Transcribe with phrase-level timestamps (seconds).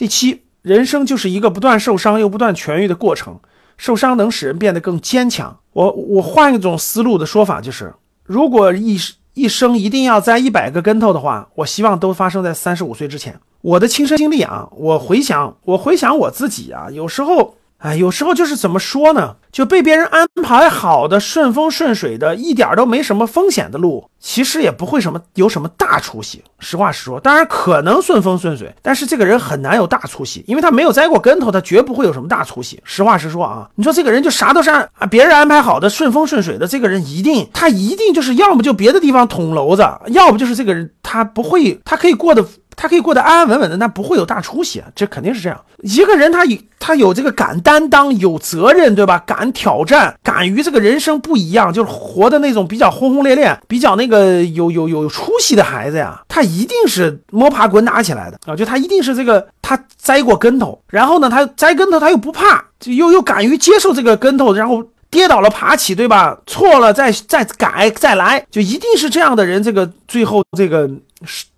[0.00, 3.38] 第七，人生就是一个不断受伤又不断痊愈的过程，
[3.76, 5.58] 受伤能使人变得更坚强。
[5.74, 7.92] 我我换一种思路的说法就是，
[8.24, 8.98] 如果一
[9.34, 13.38] 一生一定要栽一百个跟头的话，我希望都发生在三十五岁之前。
[13.60, 17.56] 我的亲身经历啊，我回想，我回想我自己啊，有时候。
[17.80, 19.36] 哎，有时候就是怎么说呢？
[19.50, 26.44] 就被别人安排好的顺风顺水的，一点都没什么风险的路，其实也不会什么有什么大出息。
[26.58, 32.80] 实话实说，当然可能顺风顺水，但是这个人很难有大出息，因为他没有栽过跟头，他绝不会有什么大出息。
[32.84, 42.44] 实话实说啊，你说这个人就啥都是按啊别人安排好的顺风顺水的，这个人一定他一定就是要么就别的地方捅娄子，要不就是这个人他不会，他可以过得。
[42.76, 45.60] 他可以过得安安稳稳的，那不会有大出息，这肯定是这样。
[45.82, 46.58] 一个人他一
[46.90, 49.22] 他有这个敢担当、有责任，对吧？
[49.24, 58.56] 敢挑战，敢于这个人生不一样，就是活的那种比较轰轰烈烈、比较那个有有有出息的孩子呀，他一定是摸爬滚打起来的啊！
[58.56, 64.82] 就他一定是这个他栽过跟头，然后呢，他栽跟头他又不怕，就又又敢于接受这个跟头，然后。
[65.12, 66.38] 跌倒了爬起，对吧？
[66.46, 69.60] 错了再再改再来，就一定是这样的人。
[69.60, 70.88] 这个最后这个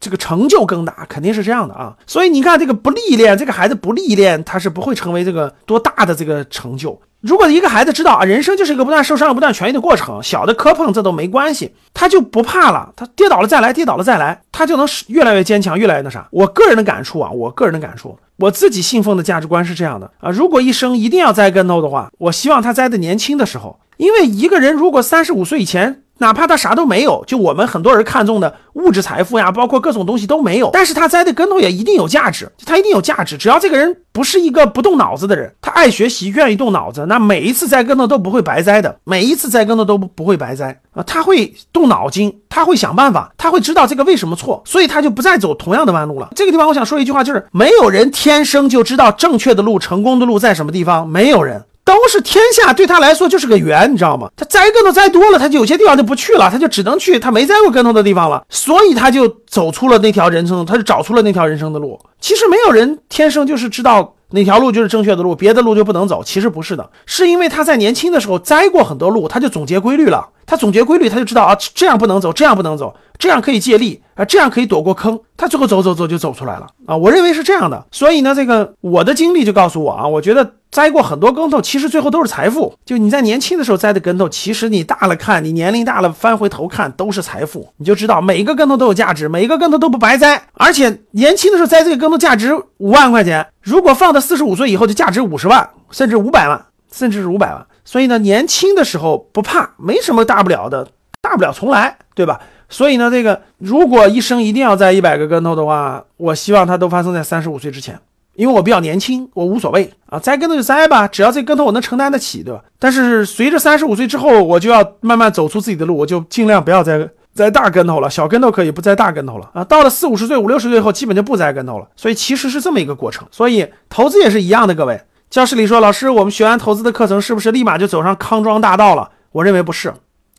[0.00, 1.96] 这个成就更大，肯定是这样的啊。
[2.06, 7.00] 所以你看，这个不历练，这个孩子不历练，他是不会成为这个多大的这个成就。
[7.20, 12.92] 如果一个孩子知道啊，人生就是一个不断受伤、不断痊愈的过程，小的磕碰这都没关系，他就不怕了。
[12.96, 16.26] 他跌倒了再来，跌倒了再来，他就能越来越坚强，越来越那啥。
[16.32, 20.28] 我个人的感触啊，我个人的感触，我自己信奉的价值观是这样的啊。
[20.32, 26.01] 如果一生一定要栽跟头的话，我希望他栽的年轻的时候，因为一个人如果三十五岁以前。
[26.22, 33.36] 哪怕他啥都没有，就我们很多人看中的物质财富呀，包括各种东西都没有，但是他栽的跟头也一定有价值，他一定有价值。
[33.36, 41.02] 只要这个人不是一个不动脑子的人，他爱学习，愿意动脑子，那每一次栽跟头都不会白栽的，每一次栽跟头都不不会白栽啊！
[41.02, 46.28] 他会动脑筋，他会想办法，他会知道这个为什么错，所以他就不再走同样的弯路了。
[46.36, 51.64] 这个地方我想说一句话，就是没有人天生就知道正确的路、成功的路在什么地方，没有人。
[51.84, 54.30] 都是天下对他来说就是个圆，你知道吗？
[54.36, 61.98] 他栽跟头栽多了，他就有些地方就不去了，他就只能去他没栽过跟头的地方了，所以他就走出了那条人生，他就找出了那条人生的路。
[62.20, 66.22] 其实没有人天生就是知道哪条路就是正确的路，别的路就不能走。
[66.24, 70.28] 其实不是的，是因为他在年轻的时候栽过很多路，他就总结规律了。
[70.44, 75.16] 他总结规律，他就知道啊，这样不能走，这样不能走，这样可以借力啊，这样可以躲过坑。
[75.36, 76.96] 他最后走走走就走出来了啊！
[76.96, 77.86] 我认为是这样的。
[77.92, 80.54] 所以呢，这个我的经历就告诉我啊，我觉得。
[80.72, 82.74] 栽过很多跟头，其实最后都是财富。
[82.86, 87.68] 就你在年轻的时候栽的跟头，其实你大了看，你年龄大了翻回头看，都是财富。
[87.76, 90.42] 你就知道每一个跟头都有价值，每一个跟头都不白栽。
[90.54, 97.66] 而且年轻的时候栽这个跟头价值五万块钱，如果放到四十五岁以后就价值五十万，甚至五百万，甚至是五百万。
[97.84, 100.88] 所以呢，年轻的时候不怕，没什么大不了的，
[101.20, 102.40] 大不了重来，对吧？
[102.72, 107.96] 所以呢，这个如果一生一定要栽一百个跟头的话，我希望它都发生在三十五岁之前。
[108.34, 112.62] 因为我比较年轻，我无所谓啊，栽跟头就栽吧，只要这跟头我能承担得起，对吧？
[112.78, 119.62] 但是随着三十五岁之后，我就要慢慢走出自己的路，我就尽量不要再栽大跟头了，小跟头可以不栽大跟头了啊。
[119.62, 121.86] 到了四五十岁、五六十岁后，基本就不栽跟头了。
[121.94, 123.28] 所以其实是这么一个过程。
[123.30, 124.98] 所以投资也是一样的，各位。
[125.28, 129.10] 教室里说，老师，我们学完投资的课程，是不是立马就走上康庄大道了？
[129.32, 129.92] 我认为不是，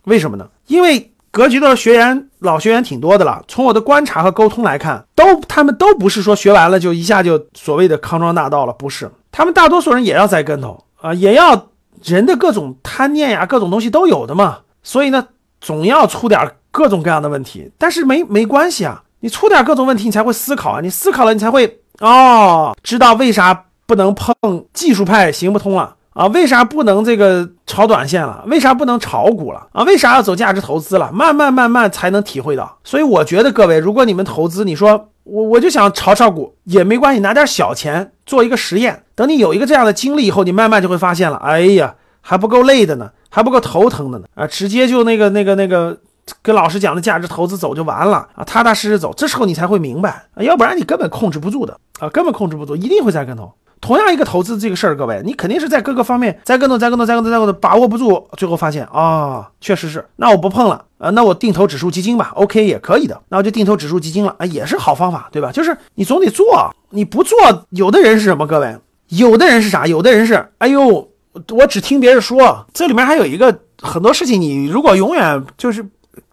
[0.05, 0.47] 为什么呢？
[0.65, 1.12] 因为。
[1.33, 11.69] 格局的学员老学员挺多的了，从我的观察和沟通来看，都他们都不是说学完了就一下就所谓的康庄大道了，不是，他们大多数人也要栽跟头啊，也要
[12.03, 15.27] 人的各种贪念呀，各种东西都有的嘛，所以呢，
[15.59, 16.39] 总要出点
[16.69, 24.35] 各种各样的问题，但是没没关系啊，你出点各种问题，你才会思考啊，你思考了，你才会哦，知道为啥不能碰
[24.71, 25.81] 技术派行不通了。
[25.81, 28.43] 啊，啊为啥不能这个炒短线了？
[28.47, 29.67] 为啥不能炒股了？
[29.71, 31.11] 啊，为啥要走价值投资了？
[31.11, 32.77] 慢慢慢慢才能体会到。
[32.83, 39.03] 所以我觉得各位，如果你们投资，你说我我就想炒炒股也没关系，拿点小钱做一个实验。
[39.15, 44.25] 等你有一个这样的经历以后，你慢慢就会发现了，哎呀，还不够累的呢，还不够头疼的呢。
[44.35, 45.97] 啊，直接就那个那个那个
[46.41, 49.11] 跟老师讲的价值投资走就完了啊，踏踏实实走。
[49.17, 53.51] 这时候你才会明白，要不然你根本控制不住的啊，根本控制不住，一定会栽跟头。
[53.83, 65.51] 同样一个投资这个事儿，各位，你肯定是在各个方面栽跟头、栽跟头、栽跟头、栽跟头，把握不住，最后发现啊，确实是，那我不碰了啊，那我定投指数基金吧，OK 也可以的，那我就定投指数基金了啊，也是好方法，对吧？
[65.51, 67.37] 就是你总得做，你不做，
[67.71, 68.47] 有的人是什么？
[68.47, 68.77] 各位，
[69.09, 69.85] 有的人是啥？
[69.85, 71.09] 有的人是，哎呦，
[71.49, 75.85] 我只听别人说，这里面还有一个很多事情，你如果永远就是。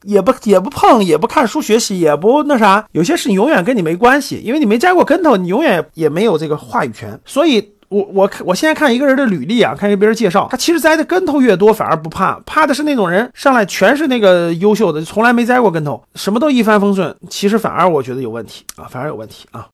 [0.03, 7.19] 也不也不碰，也不看书学习，也不那啥，有些事永远跟你没关系，因为你没栽过跟头，你永远也没有这个话语权。
[7.25, 19.67] 所以，我我看我现在看一个人的履历啊，看给别人介绍，他其实栽的跟头越多，反而不怕，怕的是那种人上来全是那个优秀的，从来没栽过跟头，什么都一帆风顺，其实反而我觉得有问题啊，反而有问题啊。